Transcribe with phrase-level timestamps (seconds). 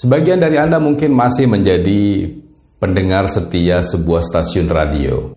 [0.00, 2.24] Sebagian dari Anda mungkin masih menjadi
[2.80, 5.36] pendengar setia sebuah stasiun radio.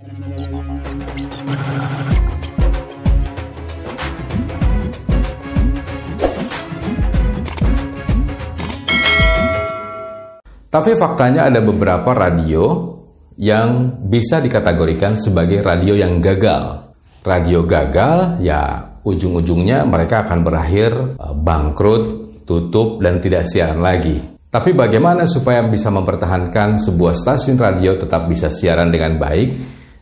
[10.71, 12.95] Tapi faktanya ada beberapa radio
[13.35, 16.95] yang bisa dikategorikan sebagai radio yang gagal.
[17.19, 22.03] Radio gagal ya ujung-ujungnya mereka akan berakhir eh, bangkrut,
[22.47, 24.32] tutup dan tidak siaran lagi.
[24.53, 29.49] Tapi bagaimana supaya bisa mempertahankan sebuah stasiun radio tetap bisa siaran dengan baik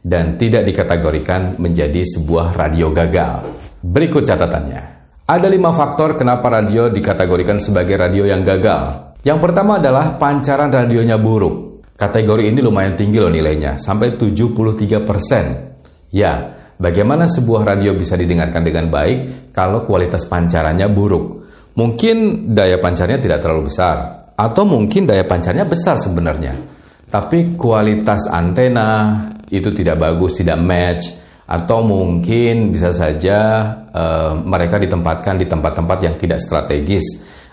[0.03, 3.47] dan tidak dikategorikan menjadi sebuah radio gagal?
[3.79, 4.81] Berikut catatannya.
[5.23, 9.15] Ada lima faktor kenapa radio dikategorikan sebagai radio yang gagal.
[9.23, 11.87] Yang pertama adalah pancaran radionya buruk.
[11.95, 16.11] Kategori ini lumayan tinggi loh nilainya, sampai 73%.
[16.11, 21.39] Ya, bagaimana sebuah radio bisa didengarkan dengan baik kalau kualitas pancarannya buruk?
[21.71, 26.57] Mungkin daya pancarnya tidak terlalu besar, atau mungkin daya pancarnya besar sebenarnya.
[27.05, 29.21] Tapi kualitas antena
[29.53, 31.13] itu tidak bagus, tidak match,
[31.45, 37.03] atau mungkin bisa saja uh, mereka ditempatkan di tempat-tempat yang tidak strategis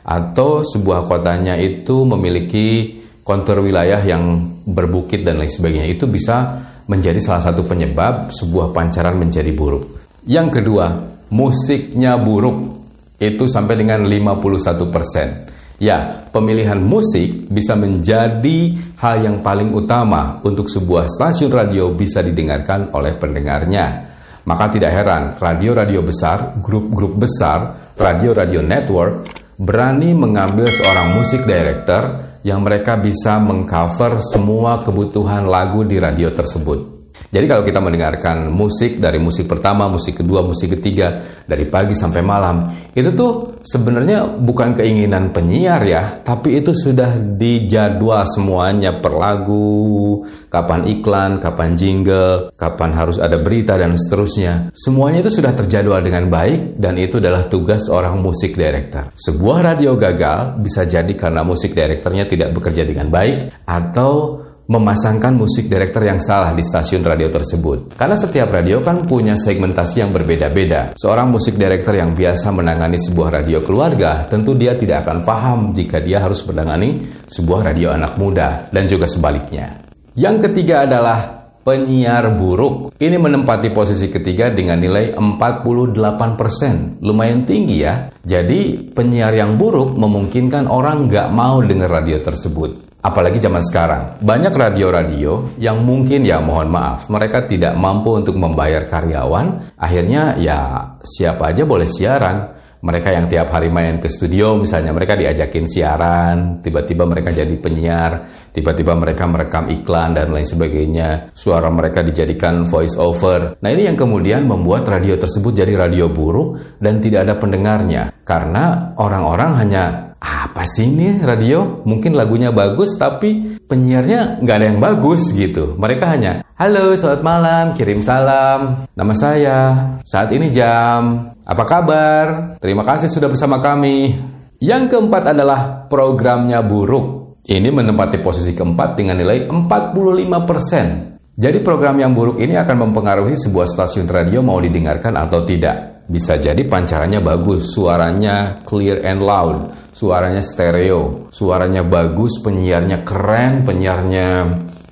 [0.06, 7.20] atau sebuah kotanya itu memiliki kontur wilayah yang berbukit dan lain sebagainya itu bisa menjadi
[7.20, 10.00] salah satu penyebab sebuah pancaran menjadi buruk.
[10.24, 10.86] Yang kedua,
[11.34, 12.78] musiknya buruk.
[13.18, 15.57] Itu sampai dengan 51%.
[15.78, 22.90] Ya, pemilihan musik bisa menjadi hal yang paling utama untuk sebuah stasiun radio bisa didengarkan
[22.90, 24.10] oleh pendengarnya.
[24.42, 32.58] Maka tidak heran, radio-radio besar, grup-grup besar, radio-radio network berani mengambil seorang musik director yang
[32.66, 36.97] mereka bisa mengcover semua kebutuhan lagu di radio tersebut.
[37.28, 42.24] Jadi kalau kita mendengarkan musik dari musik pertama, musik kedua, musik ketiga dari pagi sampai
[42.24, 50.24] malam, itu tuh sebenarnya bukan keinginan penyiar ya, tapi itu sudah dijadwal semuanya per lagu,
[50.48, 54.72] kapan iklan, kapan jingle, kapan harus ada berita dan seterusnya.
[54.72, 59.12] Semuanya itu sudah terjadwal dengan baik dan itu adalah tugas seorang musik director.
[59.12, 65.72] Sebuah radio gagal bisa jadi karena musik directornya tidak bekerja dengan baik atau memasangkan musik
[65.72, 67.96] director yang salah di stasiun radio tersebut.
[67.96, 70.92] Karena setiap radio kan punya segmentasi yang berbeda-beda.
[70.92, 76.04] Seorang musik director yang biasa menangani sebuah radio keluarga, tentu dia tidak akan paham jika
[76.04, 79.88] dia harus menangani sebuah radio anak muda dan juga sebaliknya.
[80.12, 81.37] Yang ketiga adalah
[81.68, 82.96] penyiar buruk.
[82.96, 87.04] Ini menempati posisi ketiga dengan nilai 48%.
[87.04, 88.08] Lumayan tinggi ya.
[88.24, 92.88] Jadi penyiar yang buruk memungkinkan orang nggak mau dengar radio tersebut.
[92.98, 98.90] Apalagi zaman sekarang, banyak radio-radio yang mungkin ya mohon maaf, mereka tidak mampu untuk membayar
[98.90, 100.58] karyawan, akhirnya ya
[101.06, 102.57] siapa aja boleh siaran.
[102.78, 108.24] Mereka yang tiap hari main ke studio misalnya mereka diajakin siaran, tiba-tiba mereka jadi penyiar,
[108.54, 111.34] tiba-tiba mereka merekam iklan dan lain sebagainya.
[111.34, 113.58] Suara mereka dijadikan voice over.
[113.58, 118.94] Nah, ini yang kemudian membuat radio tersebut jadi radio buruk dan tidak ada pendengarnya karena
[118.98, 121.82] orang-orang hanya apa sih ini radio?
[121.86, 125.78] Mungkin lagunya bagus tapi penyiarnya nggak ada yang bagus gitu.
[125.78, 129.58] Mereka hanya, halo selamat malam, kirim salam, nama saya,
[130.02, 132.26] saat ini jam, apa kabar?
[132.58, 134.18] Terima kasih sudah bersama kami.
[134.58, 137.38] Yang keempat adalah programnya buruk.
[137.48, 141.18] Ini menempati posisi keempat dengan nilai 45%.
[141.38, 145.97] Jadi program yang buruk ini akan mempengaruhi sebuah stasiun radio mau didengarkan atau tidak.
[146.08, 154.28] Bisa jadi pancarannya bagus, suaranya clear and loud, suaranya stereo, suaranya bagus, penyiarnya keren, penyiarnya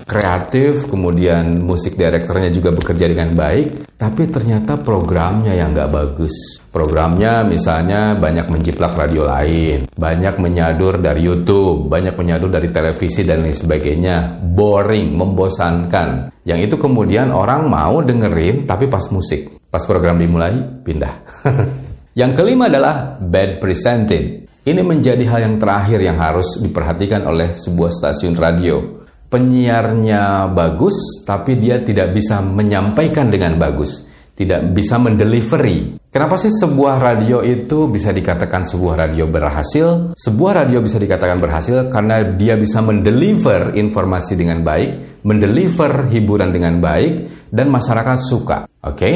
[0.07, 6.63] kreatif, kemudian musik direkturnya juga bekerja dengan baik, tapi ternyata programnya yang nggak bagus.
[6.69, 13.41] Programnya misalnya banyak menjiplak radio lain, banyak menyadur dari YouTube, banyak menyadur dari televisi dan
[13.41, 14.37] lain sebagainya.
[14.45, 16.29] Boring, membosankan.
[16.45, 19.56] Yang itu kemudian orang mau dengerin tapi pas musik.
[19.71, 21.15] Pas program dimulai, pindah.
[22.21, 24.49] yang kelima adalah bad presented.
[24.67, 28.83] Ini menjadi hal yang terakhir yang harus diperhatikan oleh sebuah stasiun radio.
[29.27, 35.97] Penyiarnya bagus, tapi dia tidak bisa menyampaikan dengan bagus tidak bisa mendelivery.
[36.13, 40.13] Kenapa sih sebuah radio itu bisa dikatakan sebuah radio berhasil?
[40.13, 46.79] Sebuah radio bisa dikatakan berhasil karena dia bisa mendeliver informasi dengan baik, mendeliver hiburan dengan
[46.85, 48.69] baik, dan masyarakat suka.
[48.85, 48.93] Oke?
[48.93, 49.15] Okay?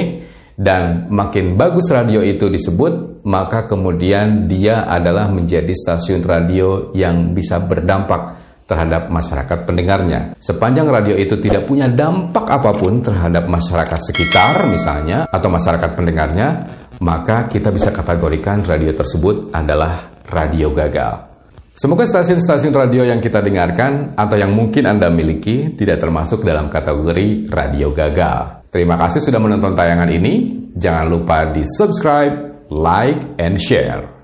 [0.60, 7.64] Dan makin bagus radio itu disebut, maka kemudian dia adalah menjadi stasiun radio yang bisa
[7.64, 8.36] berdampak
[8.68, 10.36] terhadap masyarakat pendengarnya.
[10.36, 16.48] Sepanjang radio itu tidak punya dampak apa pun terhadap masyarakat sekitar misalnya atau masyarakat pendengarnya,
[17.00, 21.24] maka kita bisa kategorikan radio tersebut adalah radio gagal.
[21.72, 27.48] Semoga stasiun-stasiun radio yang kita dengarkan atau yang mungkin Anda miliki tidak termasuk dalam kategori
[27.48, 28.59] radio gagal.
[28.70, 30.62] Terima kasih sudah menonton tayangan ini.
[30.78, 34.19] Jangan lupa di subscribe, like, and share.